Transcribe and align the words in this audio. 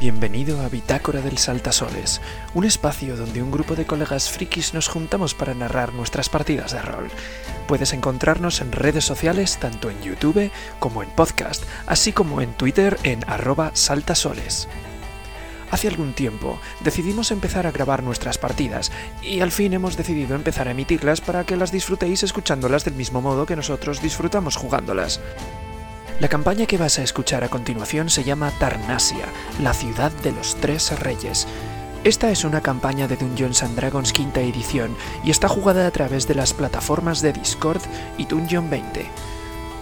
Bienvenido 0.00 0.62
a 0.62 0.70
Bitácora 0.70 1.20
del 1.20 1.36
Saltasoles, 1.36 2.22
un 2.54 2.64
espacio 2.64 3.18
donde 3.18 3.42
un 3.42 3.50
grupo 3.50 3.76
de 3.76 3.84
colegas 3.84 4.30
frikis 4.30 4.72
nos 4.72 4.88
juntamos 4.88 5.34
para 5.34 5.52
narrar 5.52 5.92
nuestras 5.92 6.30
partidas 6.30 6.72
de 6.72 6.80
rol. 6.80 7.10
Puedes 7.68 7.92
encontrarnos 7.92 8.62
en 8.62 8.72
redes 8.72 9.04
sociales 9.04 9.58
tanto 9.58 9.90
en 9.90 10.00
YouTube 10.00 10.50
como 10.78 11.02
en 11.02 11.10
podcast, 11.10 11.64
así 11.86 12.14
como 12.14 12.40
en 12.40 12.54
Twitter 12.54 12.96
en 13.02 13.28
arroba 13.28 13.72
saltasoles. 13.74 14.68
Hace 15.70 15.88
algún 15.88 16.14
tiempo 16.14 16.58
decidimos 16.82 17.30
empezar 17.30 17.66
a 17.66 17.70
grabar 17.70 18.02
nuestras 18.02 18.38
partidas 18.38 18.90
y 19.20 19.40
al 19.40 19.52
fin 19.52 19.74
hemos 19.74 19.98
decidido 19.98 20.34
empezar 20.34 20.66
a 20.66 20.70
emitirlas 20.70 21.20
para 21.20 21.44
que 21.44 21.58
las 21.58 21.72
disfrutéis 21.72 22.22
escuchándolas 22.22 22.86
del 22.86 22.94
mismo 22.94 23.20
modo 23.20 23.44
que 23.44 23.54
nosotros 23.54 24.00
disfrutamos 24.00 24.56
jugándolas. 24.56 25.20
La 26.20 26.28
campaña 26.28 26.66
que 26.66 26.76
vas 26.76 26.98
a 26.98 27.02
escuchar 27.02 27.44
a 27.44 27.48
continuación 27.48 28.10
se 28.10 28.24
llama 28.24 28.52
Tarnasia, 28.58 29.24
la 29.58 29.72
ciudad 29.72 30.12
de 30.12 30.32
los 30.32 30.54
tres 30.56 31.00
reyes. 31.00 31.46
Esta 32.04 32.30
es 32.30 32.44
una 32.44 32.60
campaña 32.60 33.08
de 33.08 33.16
Dungeons 33.16 33.62
and 33.62 33.74
Dragons 33.74 34.12
quinta 34.12 34.42
edición 34.42 34.94
y 35.24 35.30
está 35.30 35.48
jugada 35.48 35.86
a 35.86 35.90
través 35.90 36.28
de 36.28 36.34
las 36.34 36.52
plataformas 36.52 37.22
de 37.22 37.32
Discord 37.32 37.80
y 38.18 38.26
Dungeon 38.26 38.68
20. 38.68 39.06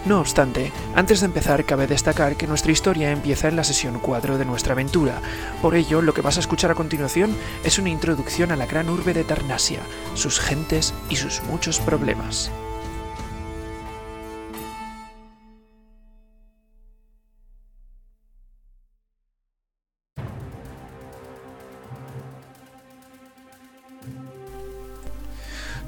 No 0.05 0.21
obstante, 0.21 0.71
antes 0.95 1.19
de 1.19 1.25
empezar 1.25 1.65
cabe 1.65 1.87
destacar 1.87 2.37
que 2.37 2.47
nuestra 2.47 2.71
historia 2.71 3.11
empieza 3.11 3.49
en 3.49 3.57
la 3.57 3.65
sesión 3.65 3.99
4 3.99 4.37
de 4.37 4.45
nuestra 4.45 4.71
aventura, 4.71 5.21
por 5.61 5.75
ello 5.75 6.01
lo 6.01 6.13
que 6.13 6.21
vas 6.21 6.37
a 6.37 6.39
escuchar 6.39 6.71
a 6.71 6.75
continuación 6.75 7.35
es 7.65 7.79
una 7.79 7.89
introducción 7.89 8.53
a 8.53 8.55
la 8.55 8.65
gran 8.65 8.89
urbe 8.89 9.13
de 9.13 9.25
Tarnasia, 9.25 9.81
sus 10.13 10.39
gentes 10.39 10.93
y 11.09 11.17
sus 11.17 11.43
muchos 11.43 11.81
problemas. 11.81 12.49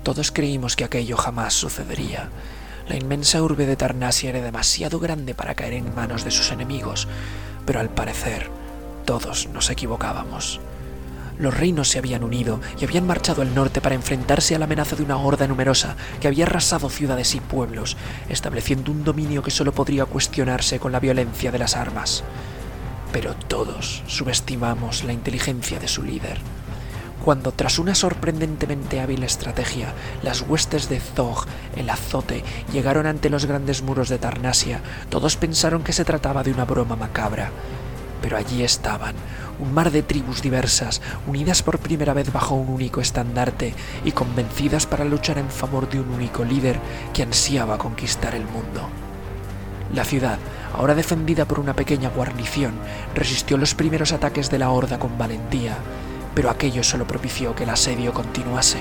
Todos 0.03 0.31
creímos 0.31 0.75
que 0.75 0.83
aquello 0.83 1.16
jamás 1.16 1.53
sucedería. 1.53 2.30
La 2.88 2.95
inmensa 2.95 3.41
urbe 3.44 3.67
de 3.67 3.75
Tarnasia 3.75 4.31
era 4.31 4.41
demasiado 4.41 4.99
grande 4.99 5.35
para 5.35 5.53
caer 5.53 5.73
en 5.73 5.93
manos 5.93 6.23
de 6.25 6.31
sus 6.31 6.52
enemigos, 6.52 7.08
pero 7.66 7.80
al 7.80 7.89
parecer 7.89 8.49
todos 9.05 9.47
nos 9.49 9.69
equivocábamos. 9.69 10.59
Los 11.38 11.55
reinos 11.55 11.89
se 11.89 11.99
habían 11.99 12.23
unido 12.23 12.59
y 12.80 12.83
habían 12.83 13.05
marchado 13.05 13.41
al 13.41 13.53
norte 13.53 13.80
para 13.80 13.95
enfrentarse 13.95 14.55
a 14.55 14.59
la 14.59 14.66
amenaza 14.66 14.95
de 14.95 15.03
una 15.03 15.17
horda 15.17 15.47
numerosa 15.47 15.95
que 16.19 16.27
había 16.27 16.45
arrasado 16.45 16.89
ciudades 16.89 17.33
y 17.36 17.39
pueblos, 17.39 17.95
estableciendo 18.27 18.91
un 18.91 19.03
dominio 19.03 19.43
que 19.43 19.52
solo 19.52 19.71
podría 19.71 20.05
cuestionarse 20.05 20.80
con 20.80 20.91
la 20.91 20.99
violencia 20.99 21.52
de 21.52 21.59
las 21.59 21.75
armas. 21.75 22.23
Pero 23.11 23.36
todos 23.36 24.03
subestimamos 24.08 25.03
la 25.03 25.13
inteligencia 25.13 25.80
de 25.80 25.88
su 25.88 26.03
líder 26.03 26.39
cuando 27.23 27.52
tras 27.52 27.77
una 27.77 27.94
sorprendentemente 27.94 29.00
hábil 29.00 29.23
estrategia, 29.23 29.94
las 30.23 30.41
huestes 30.41 30.89
de 30.89 31.00
Zog, 31.00 31.45
el 31.75 31.89
azote, 31.89 32.44
llegaron 32.73 33.05
ante 33.05 33.30
los 33.30 33.45
grandes 33.45 33.83
muros 33.83 34.09
de 34.09 34.17
Tarnasia, 34.17 34.81
todos 35.09 35.38
pensaron 35.38 35.83
que 35.83 35.94
se 35.94 36.05
trataba 36.05 36.44
de 36.44 36.52
una 36.52 36.66
broma 36.66 36.95
macabra. 36.95 37.52
Pero 38.22 38.38
allí 38.38 38.64
estaban, 38.64 39.16
un 39.59 39.73
mar 39.73 39.92
de 39.92 40.03
tribus 40.03 40.42
diversas, 40.42 41.02
unidas 41.27 41.61
por 41.61 41.80
primera 41.80 42.14
vez 42.14 42.33
bajo 42.33 42.55
un 42.55 42.69
único 42.69 43.02
estandarte 43.02 43.73
y 44.03 44.11
convencidas 44.11 44.88
para 44.88 45.05
luchar 45.05 45.38
en 45.38 45.49
favor 45.49 45.89
de 45.89 45.99
un 45.99 46.09
único 46.09 46.44
líder 46.44 46.80
que 47.14 47.23
ansiaba 47.23 47.77
conquistar 47.77 48.33
el 48.33 48.45
mundo. 48.45 48.89
La 49.94 50.05
ciudad, 50.05 50.39
ahora 50.73 50.95
defendida 50.95 51.45
por 51.45 51.59
una 51.59 51.75
pequeña 51.75 52.09
guarnición, 52.09 52.73
resistió 53.14 53.58
los 53.58 53.75
primeros 53.75 54.14
ataques 54.14 54.49
de 54.49 54.59
la 54.59 54.69
horda 54.69 54.97
con 54.99 55.17
valentía, 55.17 55.77
pero 56.36 56.49
aquello 56.49 56.83
solo 56.83 57.05
propició 57.05 57.55
que 57.55 57.64
el 57.64 57.69
asedio 57.69 58.14
continuase. 58.14 58.80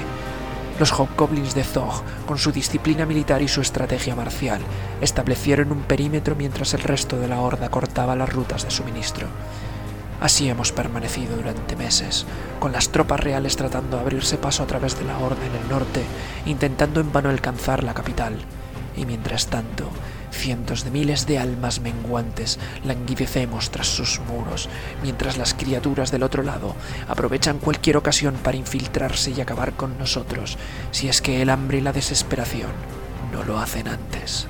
Los 0.78 0.92
Hobgoblins 0.92 1.54
de 1.54 1.62
Zog, 1.62 2.02
con 2.26 2.38
su 2.38 2.52
disciplina 2.52 3.04
militar 3.04 3.42
y 3.42 3.48
su 3.48 3.60
estrategia 3.60 4.14
marcial, 4.14 4.62
establecieron 5.00 5.72
un 5.72 5.82
perímetro 5.82 6.36
mientras 6.36 6.72
el 6.72 6.80
resto 6.80 7.18
de 7.18 7.28
la 7.28 7.40
horda 7.40 7.68
cortaba 7.68 8.16
las 8.16 8.32
rutas 8.32 8.64
de 8.64 8.70
suministro. 8.70 9.26
Así 10.20 10.48
hemos 10.48 10.72
permanecido 10.72 11.36
durante 11.36 11.76
meses, 11.76 12.26
con 12.60 12.72
las 12.72 12.90
tropas 12.90 13.20
reales 13.20 13.56
tratando 13.56 13.96
de 13.96 14.02
abrirse 14.02 14.36
paso 14.36 14.62
a 14.62 14.66
través 14.66 14.98
de 14.98 15.04
la 15.04 15.18
horda 15.18 15.46
en 15.46 15.62
el 15.62 15.68
norte, 15.68 16.02
intentando 16.46 17.00
en 17.00 17.12
vano 17.12 17.30
alcanzar 17.30 17.84
la 17.84 17.94
capital. 17.94 18.38
Y 18.96 19.06
mientras 19.06 19.46
tanto, 19.46 19.88
Cientos 20.30 20.84
de 20.84 20.90
miles 20.90 21.26
de 21.26 21.38
almas 21.38 21.80
menguantes 21.80 22.58
languidecemos 22.84 23.70
tras 23.70 23.88
sus 23.88 24.20
muros, 24.20 24.68
mientras 25.02 25.36
las 25.36 25.54
criaturas 25.54 26.10
del 26.10 26.22
otro 26.22 26.42
lado 26.42 26.74
aprovechan 27.08 27.58
cualquier 27.58 27.96
ocasión 27.96 28.34
para 28.42 28.56
infiltrarse 28.56 29.32
y 29.32 29.40
acabar 29.40 29.72
con 29.72 29.98
nosotros, 29.98 30.58
si 30.92 31.08
es 31.08 31.20
que 31.20 31.42
el 31.42 31.50
hambre 31.50 31.78
y 31.78 31.80
la 31.80 31.92
desesperación 31.92 32.70
no 33.32 33.44
lo 33.44 33.58
hacen 33.58 33.88
antes. 33.88 34.48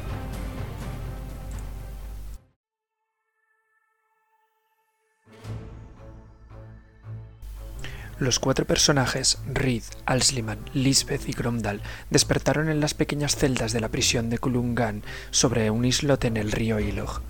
Los 8.20 8.38
cuatro 8.38 8.66
personajes, 8.66 9.38
Reed, 9.50 9.82
Alsliman, 10.04 10.58
Lisbeth 10.74 11.26
y 11.26 11.32
Gromdal, 11.32 11.80
despertaron 12.10 12.68
en 12.68 12.78
las 12.78 12.92
pequeñas 12.92 13.34
celdas 13.34 13.72
de 13.72 13.80
la 13.80 13.88
prisión 13.88 14.28
de 14.28 14.36
Kulungan 14.36 15.02
sobre 15.30 15.70
un 15.70 15.86
islote 15.86 16.26
en 16.26 16.36
el 16.36 16.52
río 16.52 16.78
Ilog. 16.80 17.22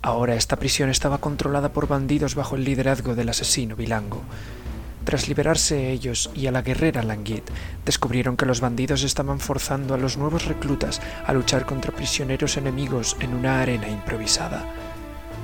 Ahora 0.00 0.36
esta 0.36 0.54
prisión 0.54 0.90
estaba 0.90 1.18
controlada 1.18 1.72
por 1.72 1.88
bandidos 1.88 2.36
bajo 2.36 2.54
el 2.54 2.62
liderazgo 2.62 3.16
del 3.16 3.30
asesino 3.30 3.74
Bilango. 3.74 4.22
Tras 5.02 5.26
liberarse 5.26 5.90
ellos 5.90 6.30
y 6.36 6.46
a 6.46 6.52
la 6.52 6.62
guerrera 6.62 7.02
Langit, 7.02 7.42
descubrieron 7.84 8.36
que 8.36 8.46
los 8.46 8.60
bandidos 8.60 9.02
estaban 9.02 9.40
forzando 9.40 9.92
a 9.92 9.98
los 9.98 10.18
nuevos 10.18 10.44
reclutas 10.44 11.00
a 11.26 11.32
luchar 11.32 11.66
contra 11.66 11.90
prisioneros 11.90 12.56
enemigos 12.56 13.16
en 13.18 13.34
una 13.34 13.60
arena 13.60 13.88
improvisada. 13.88 14.64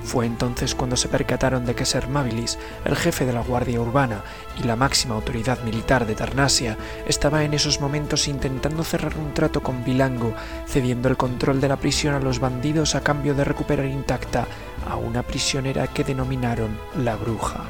Fue 0.04 0.26
entonces 0.26 0.74
cuando 0.74 0.96
se 0.96 1.08
percataron 1.08 1.64
de 1.64 1.74
que 1.74 1.86
Ser 1.86 2.08
Mabilis, 2.08 2.58
el 2.84 2.94
jefe 2.94 3.24
de 3.24 3.32
la 3.32 3.40
Guardia 3.40 3.80
Urbana 3.80 4.22
y 4.60 4.64
la 4.64 4.76
máxima 4.76 5.14
autoridad 5.14 5.62
militar 5.64 6.06
de 6.06 6.14
Tarnasia, 6.14 6.76
estaba 7.08 7.42
en 7.42 7.54
esos 7.54 7.80
momentos 7.80 8.28
intentando 8.28 8.84
cerrar 8.84 9.16
un 9.16 9.32
trato 9.32 9.62
con 9.62 9.82
Bilango, 9.82 10.34
cediendo 10.66 11.08
el 11.08 11.16
control 11.16 11.60
de 11.60 11.68
la 11.68 11.78
prisión 11.78 12.14
a 12.14 12.20
los 12.20 12.38
bandidos 12.38 12.94
a 12.94 13.00
cambio 13.00 13.34
de 13.34 13.44
recuperar 13.44 13.86
intacta 13.86 14.46
a 14.86 14.96
una 14.96 15.22
prisionera 15.22 15.86
que 15.86 16.04
denominaron 16.04 16.78
la 17.02 17.16
Bruja. 17.16 17.64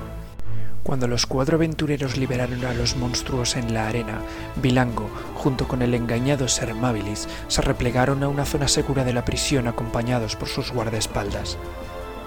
Cuando 0.83 1.07
los 1.07 1.25
cuatro 1.25 1.57
aventureros 1.57 2.19
liberaron 2.19 2.63
a 2.67 2.75
los 2.75 2.97
monstruos 2.97 3.57
en 3.57 3.73
la 3.73 3.89
arena, 3.89 4.19
Bilango, 4.57 5.09
junto 5.35 5.67
con 5.67 5.81
el 5.81 5.95
engañado 5.95 6.47
Ser 6.49 6.75
Mabilis, 6.75 7.27
se 7.49 7.63
replegaron 7.63 8.23
a 8.23 8.29
una 8.29 8.45
zona 8.45 8.69
segura 8.69 9.05
de 9.05 9.15
la 9.15 9.25
prisión 9.25 9.67
acompañados 9.67 10.37
por 10.37 10.49
sus 10.49 10.73
guardaespaldas. 10.73 11.57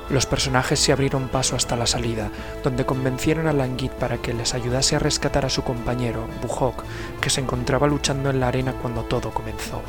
Los 0.09 0.25
personajes 0.25 0.79
se 0.79 0.94
abrieron 0.94 1.28
paso 1.28 1.56
hasta 1.56 1.75
la 1.75 1.85
salida, 1.85 2.31
donde 2.63 2.85
convencieron 2.85 3.47
a 3.47 3.53
Langit 3.53 3.91
para 3.91 4.18
que 4.22 4.34
les 4.34 4.53
ayudase 4.53 4.95
a 4.95 5.00
rescatar 5.00 5.45
a 5.45 5.50
su 5.50 5.63
compañero, 5.63 6.28
Buhok, 6.41 6.84
que 7.19 7.29
se 7.29 7.41
encontraba 7.41 7.88
luchando 7.88 8.29
en 8.29 8.40
la 8.40 8.47
arena 8.47 8.73
cuando 8.73 9.03
todo 9.03 9.31
comenzó. 9.31 9.81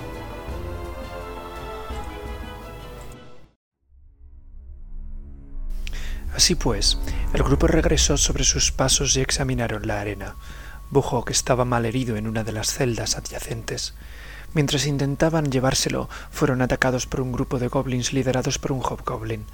Así 6.34 6.54
pues, 6.56 6.98
el 7.32 7.42
grupo 7.42 7.66
regresó 7.66 8.16
sobre 8.16 8.44
sus 8.44 8.72
pasos 8.72 9.16
y 9.16 9.20
examinaron 9.20 9.86
la 9.86 10.00
arena. 10.00 10.36
Buhok 10.90 11.30
estaba 11.30 11.64
mal 11.64 11.84
herido 11.84 12.16
en 12.16 12.26
una 12.26 12.42
de 12.42 12.52
las 12.52 12.72
celdas 12.72 13.16
adyacentes. 13.16 13.94
Mientras 14.54 14.86
intentaban 14.86 15.50
llevárselo, 15.50 16.08
fueron 16.30 16.62
atacados 16.62 17.06
por 17.06 17.20
un 17.20 17.32
grupo 17.32 17.58
de 17.58 17.68
goblins 17.68 18.12
liderados 18.12 18.58
por 18.58 18.72
un 18.72 18.80
hobgoblin. 18.82 19.44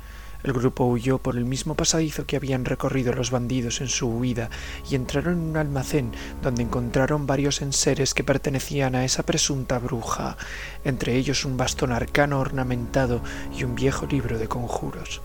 El 0.45 0.53
grupo 0.53 0.85
huyó 0.85 1.17
por 1.17 1.39
el 1.39 1.47
mismo 1.47 1.75
pasadizo 1.75 2.27
que 2.27 2.37
habían 2.37 2.67
recorrido 2.67 3.15
los 3.15 3.31
bandidos 3.31 3.81
en 3.81 3.89
su 3.89 4.09
huida 4.09 4.51
y 4.91 4.95
entraron 4.95 5.33
en 5.33 5.41
un 5.41 5.57
almacén 5.57 6.13
donde 6.43 6.63
encontraron 6.63 7.27
varios 7.27 7.63
enseres 7.63 8.13
que 8.13 8.25
pertenecían 8.25 8.95
a 8.95 9.07
esa 9.07 9.23
presunta 9.23 9.79
bruja, 9.79 10.37
entre 10.85 11.17
ellos 11.17 11.47
un 11.47 11.57
bastón 11.57 11.93
arcano 11.93 12.41
ornamentado 12.41 13.23
y 13.59 13.65
un 13.65 13.75
viejo 13.75 14.05
libro 14.05 14.39
de 14.39 14.47
conjuros. 14.47 15.23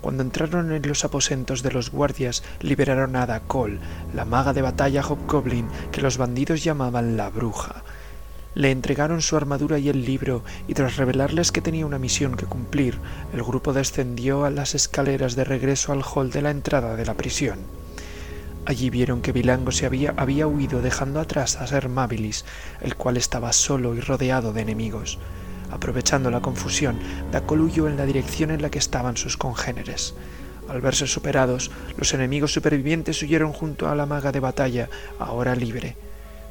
Cuando 0.00 0.22
entraron 0.22 0.72
en 0.72 0.88
los 0.88 1.04
aposentos 1.04 1.62
de 1.62 1.72
los 1.72 1.90
guardias, 1.90 2.42
liberaron 2.60 3.14
a 3.16 3.26
Dakol, 3.26 3.78
la 4.14 4.24
maga 4.24 4.54
de 4.54 4.62
batalla 4.62 5.02
Hobgoblin 5.02 5.68
que 5.92 6.00
los 6.00 6.16
bandidos 6.16 6.64
llamaban 6.64 7.18
la 7.18 7.28
bruja. 7.28 7.84
Le 8.56 8.70
entregaron 8.70 9.20
su 9.20 9.36
armadura 9.36 9.78
y 9.78 9.90
el 9.90 10.06
libro, 10.06 10.42
y 10.66 10.72
tras 10.72 10.96
revelarles 10.96 11.52
que 11.52 11.60
tenía 11.60 11.84
una 11.84 11.98
misión 11.98 12.38
que 12.38 12.46
cumplir, 12.46 12.98
el 13.34 13.42
grupo 13.42 13.74
descendió 13.74 14.46
a 14.46 14.50
las 14.50 14.74
escaleras 14.74 15.36
de 15.36 15.44
regreso 15.44 15.92
al 15.92 16.02
hall 16.02 16.30
de 16.30 16.40
la 16.40 16.52
entrada 16.52 16.96
de 16.96 17.04
la 17.04 17.12
prisión. 17.12 17.58
Allí 18.64 18.88
vieron 18.88 19.20
que 19.20 19.32
Bilango 19.32 19.72
se 19.72 19.84
había, 19.84 20.14
había 20.16 20.46
huido 20.46 20.80
dejando 20.80 21.20
atrás 21.20 21.56
a 21.56 21.66
Ser 21.66 21.90
Mabilis, 21.90 22.46
el 22.80 22.96
cual 22.96 23.18
estaba 23.18 23.52
solo 23.52 23.94
y 23.94 24.00
rodeado 24.00 24.54
de 24.54 24.62
enemigos. 24.62 25.18
Aprovechando 25.70 26.30
la 26.30 26.40
confusión, 26.40 26.98
Dacol 27.32 27.60
huyó 27.60 27.88
en 27.88 27.98
la 27.98 28.06
dirección 28.06 28.50
en 28.50 28.62
la 28.62 28.70
que 28.70 28.78
estaban 28.78 29.18
sus 29.18 29.36
congéneres. 29.36 30.14
Al 30.66 30.80
verse 30.80 31.06
superados, 31.06 31.70
los 31.98 32.14
enemigos 32.14 32.54
supervivientes 32.54 33.22
huyeron 33.22 33.52
junto 33.52 33.86
a 33.90 33.94
la 33.94 34.06
maga 34.06 34.32
de 34.32 34.40
batalla, 34.40 34.88
ahora 35.18 35.54
libre. 35.54 35.94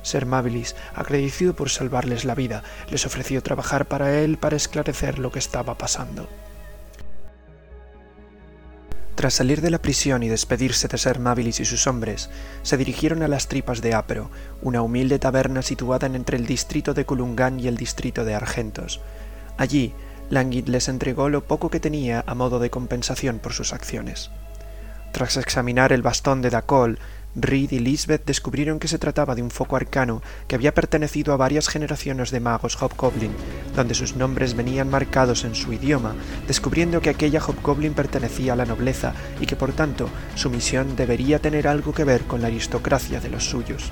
Ser 0.06 0.28
Mabilis, 0.28 0.76
agradecido 0.94 1.56
por 1.56 1.72
salvarles 1.72 2.26
la 2.26 2.36
vida, 2.36 2.62
les 2.92 3.08
ofreció 3.08 3.42
trabajar 3.42 3.88
para 3.88 4.20
él 4.20 4.38
para 4.38 4.56
esclarecer 4.56 5.18
lo 5.18 5.32
que 5.32 5.40
estaba 5.40 5.80
pasando. 5.80 6.30
Tras 9.16 9.34
salir 9.34 9.62
de 9.62 9.72
la 9.72 9.82
prisión 9.82 10.22
y 10.22 10.30
despedirse 10.30 10.88
de 10.88 11.00
Ser 11.00 11.18
Mabilis 11.18 11.60
y 11.60 11.66
sus 11.66 11.88
hombres, 11.88 12.30
se 12.62 12.78
dirigieron 12.78 13.24
a 13.24 13.28
las 13.28 13.48
tripas 13.48 13.82
de 13.82 13.96
Apro, 13.96 14.30
una 14.62 14.84
humilde 14.84 15.18
taberna 15.18 15.64
situada 15.64 16.06
entre 16.06 16.38
el 16.38 16.46
distrito 16.46 16.94
de 16.94 17.06
Kulungan 17.06 17.60
y 17.60 17.68
el 17.68 17.76
distrito 17.76 18.26
de 18.26 18.36
Argentos. 18.36 19.02
Allí, 19.58 19.96
Languid 20.30 20.68
les 20.68 20.88
entregó 20.88 21.30
lo 21.30 21.46
poco 21.46 21.72
que 21.72 21.80
tenía 21.80 22.24
a 22.28 22.36
modo 22.36 22.60
de 22.60 22.70
compensación 22.70 23.40
por 23.40 23.54
sus 23.54 23.74
acciones. 23.74 24.30
Tras 25.14 25.38
examinar 25.38 25.94
el 25.94 26.04
bastón 26.04 26.44
de 26.44 26.52
Dacol, 26.52 27.00
Reed 27.36 27.72
y 27.72 27.80
Lisbeth 27.80 28.26
descubrieron 28.26 28.80
que 28.80 28.88
se 28.88 28.98
trataba 28.98 29.36
de 29.36 29.42
un 29.42 29.52
foco 29.52 29.76
arcano 29.76 30.22
que 30.48 30.56
había 30.56 30.74
pertenecido 30.74 31.34
a 31.34 31.38
varias 31.38 31.68
generaciones 31.68 32.32
de 32.32 32.40
magos 32.40 32.82
Hobgoblin, 32.82 33.32
donde 33.76 33.94
sus 33.94 34.16
nombres 34.16 34.56
venían 34.56 34.90
marcados 34.90 35.44
en 35.44 35.54
su 35.54 35.74
idioma, 35.74 36.16
descubriendo 36.48 37.02
que 37.02 37.10
aquella 37.10 37.42
Hobgoblin 37.42 37.94
pertenecía 37.94 38.54
a 38.54 38.56
la 38.56 38.66
nobleza 38.66 39.14
y 39.42 39.46
que 39.46 39.58
por 39.58 39.74
tanto 39.74 40.10
su 40.36 40.50
misión 40.50 40.96
debería 40.96 41.40
tener 41.40 41.68
algo 41.68 41.94
que 41.94 42.06
ver 42.06 42.22
con 42.22 42.42
la 42.42 42.48
aristocracia 42.48 43.20
de 43.20 43.30
los 43.30 43.50
suyos. 43.50 43.92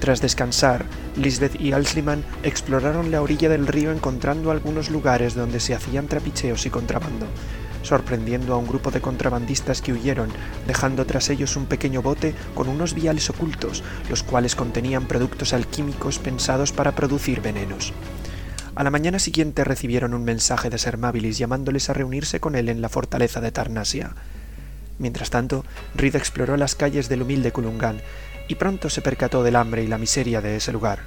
Tras 0.00 0.20
descansar, 0.20 0.84
Lisbeth 1.16 1.60
y 1.60 1.72
Alsliman 1.72 2.24
exploraron 2.42 3.10
la 3.10 3.20
orilla 3.20 3.48
del 3.48 3.66
río 3.66 3.92
encontrando 3.92 4.50
algunos 4.50 4.90
lugares 4.90 5.34
donde 5.34 5.60
se 5.60 5.74
hacían 5.74 6.06
trapicheos 6.06 6.66
y 6.66 6.70
contrabando, 6.70 7.26
sorprendiendo 7.82 8.54
a 8.54 8.56
un 8.56 8.66
grupo 8.66 8.90
de 8.90 9.00
contrabandistas 9.00 9.82
que 9.82 9.92
huyeron, 9.92 10.30
dejando 10.66 11.06
tras 11.06 11.30
ellos 11.30 11.56
un 11.56 11.66
pequeño 11.66 12.02
bote 12.02 12.34
con 12.54 12.68
unos 12.68 12.94
viales 12.94 13.30
ocultos, 13.30 13.82
los 14.10 14.22
cuales 14.22 14.54
contenían 14.54 15.06
productos 15.06 15.52
alquímicos 15.52 16.18
pensados 16.18 16.72
para 16.72 16.94
producir 16.94 17.40
venenos. 17.40 17.92
A 18.74 18.84
la 18.84 18.90
mañana 18.90 19.18
siguiente 19.18 19.64
recibieron 19.64 20.14
un 20.14 20.22
mensaje 20.22 20.70
de 20.70 20.78
Sermabilis 20.78 21.36
llamándoles 21.38 21.90
a 21.90 21.94
reunirse 21.94 22.38
con 22.38 22.54
él 22.54 22.68
en 22.68 22.80
la 22.80 22.88
fortaleza 22.88 23.40
de 23.40 23.50
Tarnasia. 23.50 24.14
Mientras 24.98 25.30
tanto, 25.30 25.64
Reed 25.96 26.14
exploró 26.14 26.56
las 26.56 26.76
calles 26.76 27.08
del 27.08 27.22
humilde 27.22 27.50
Kulungan 27.50 28.00
y 28.48 28.54
pronto 28.54 28.88
se 28.88 29.02
percató 29.02 29.42
del 29.42 29.56
hambre 29.56 29.82
y 29.82 29.88
la 29.88 29.98
miseria 29.98 30.40
de 30.40 30.56
ese 30.56 30.72
lugar. 30.72 31.00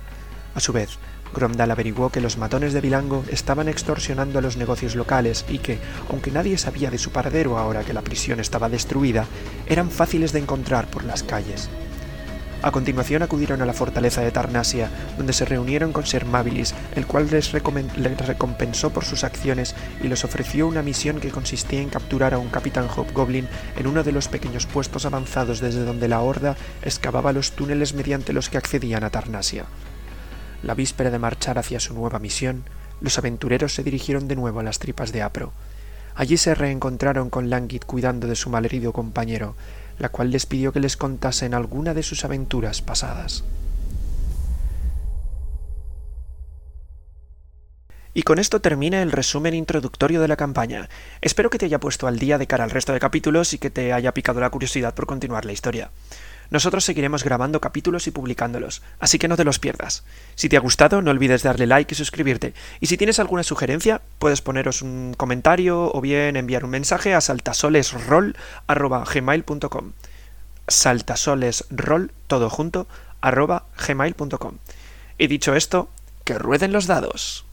A 0.53 0.59
su 0.59 0.73
vez, 0.73 0.97
Gromdal 1.33 1.71
averiguó 1.71 2.09
que 2.09 2.21
los 2.21 2.37
matones 2.37 2.73
de 2.73 2.81
Bilango 2.81 3.23
estaban 3.29 3.67
extorsionando 3.67 4.39
a 4.39 4.41
los 4.41 4.57
negocios 4.57 4.95
locales 4.95 5.45
y 5.47 5.59
que, 5.59 5.79
aunque 6.09 6.31
nadie 6.31 6.57
sabía 6.57 6.91
de 6.91 6.97
su 6.97 7.11
paradero 7.11 7.57
ahora 7.57 7.83
que 7.83 7.93
la 7.93 8.01
prisión 8.01 8.39
estaba 8.39 8.69
destruida, 8.69 9.25
eran 9.67 9.89
fáciles 9.89 10.31
de 10.33 10.39
encontrar 10.39 10.87
por 10.87 11.03
las 11.03 11.23
calles. 11.23 11.69
A 12.63 12.71
continuación 12.71 13.23
acudieron 13.23 13.63
a 13.63 13.65
la 13.65 13.73
fortaleza 13.73 14.21
de 14.21 14.29
Tarnasia, 14.29 14.91
donde 15.17 15.33
se 15.33 15.45
reunieron 15.45 15.91
con 15.91 16.05
Ser 16.05 16.25
Mabilis, 16.25 16.75
el 16.95 17.07
cual 17.07 17.27
les, 17.31 17.51
recompensó 17.51 18.91
por 18.91 19.03
sus 19.03 19.23
acciones 19.23 19.73
y 20.03 20.07
les 20.07 20.23
ofreció 20.23 20.67
una 20.67 20.83
misión 20.83 21.19
que 21.19 21.31
consistía 21.31 21.81
en 21.81 21.89
capturar 21.89 22.35
a 22.35 22.37
un 22.37 22.49
capitán 22.49 22.87
Hobgoblin 22.87 23.47
en 23.77 23.87
uno 23.87 24.03
de 24.03 24.11
los 24.11 24.27
pequeños 24.27 24.67
puestos 24.67 25.07
avanzados 25.07 25.59
desde 25.59 25.83
donde 25.83 26.07
la 26.07 26.21
horda 26.21 26.55
excavaba 26.83 27.33
los 27.33 27.53
túneles 27.53 27.95
mediante 27.95 28.31
los 28.31 28.49
que 28.49 28.59
accedían 28.59 29.03
a 29.03 29.09
Tarnasia. 29.09 29.65
La 30.63 30.75
víspera 30.75 31.09
de 31.09 31.19
marchar 31.19 31.57
hacia 31.57 31.79
su 31.79 31.93
nueva 31.93 32.19
misión, 32.19 32.63
los 33.01 33.17
aventureros 33.17 33.73
se 33.73 33.83
dirigieron 33.83 34.27
de 34.27 34.35
nuevo 34.35 34.59
a 34.59 34.63
las 34.63 34.77
tripas 34.77 35.11
de 35.11 35.23
Apro. 35.23 35.53
Allí 36.13 36.37
se 36.37 36.53
reencontraron 36.53 37.29
con 37.29 37.49
Languid 37.49 37.81
cuidando 37.85 38.27
de 38.27 38.35
su 38.35 38.49
malherido 38.49 38.93
compañero, 38.93 39.55
la 39.97 40.09
cual 40.09 40.29
les 40.29 40.45
pidió 40.45 40.71
que 40.71 40.79
les 40.79 40.97
contasen 40.97 41.53
alguna 41.53 41.93
de 41.93 42.03
sus 42.03 42.23
aventuras 42.25 42.81
pasadas. 42.81 43.43
Y 48.13 48.23
con 48.23 48.39
esto 48.39 48.59
termina 48.59 49.01
el 49.01 49.11
resumen 49.11 49.53
introductorio 49.53 50.21
de 50.21 50.27
la 50.27 50.35
campaña. 50.35 50.89
Espero 51.21 51.49
que 51.49 51.57
te 51.57 51.65
haya 51.65 51.79
puesto 51.79 52.07
al 52.07 52.19
día 52.19 52.37
de 52.37 52.45
cara 52.45 52.65
al 52.65 52.71
resto 52.71 52.91
de 52.91 52.99
capítulos 52.99 53.53
y 53.53 53.57
que 53.57 53.69
te 53.69 53.93
haya 53.93 54.13
picado 54.13 54.41
la 54.41 54.49
curiosidad 54.49 54.93
por 54.93 55.05
continuar 55.05 55.45
la 55.45 55.53
historia. 55.53 55.91
Nosotros 56.51 56.85
seguiremos 56.85 57.23
grabando 57.23 57.59
capítulos 57.59 58.05
y 58.05 58.11
publicándolos, 58.11 58.83
así 58.99 59.17
que 59.17 59.27
no 59.27 59.37
te 59.37 59.43
los 59.43 59.57
pierdas. 59.57 60.03
Si 60.35 60.49
te 60.49 60.57
ha 60.57 60.59
gustado, 60.59 61.01
no 61.01 61.09
olvides 61.09 61.41
darle 61.41 61.65
like 61.65 61.93
y 61.93 61.97
suscribirte. 61.97 62.53
Y 62.79 62.85
si 62.85 62.97
tienes 62.97 63.17
alguna 63.19 63.41
sugerencia, 63.41 64.03
puedes 64.19 64.41
poneros 64.41 64.83
un 64.83 65.15
comentario 65.17 65.91
o 65.91 66.01
bien 66.01 66.35
enviar 66.35 66.63
un 66.63 66.69
mensaje 66.71 67.15
a 67.15 67.21
saltasolesroll.gmail.com 67.21 69.93
saltasolesroll, 70.67 72.11
todo 72.27 72.49
junto, 72.49 72.87
gmail.com. 73.21 74.57
Y 75.17 75.27
dicho 75.27 75.55
esto, 75.55 75.89
que 76.23 76.37
rueden 76.37 76.71
los 76.71 76.87
dados. 76.87 77.45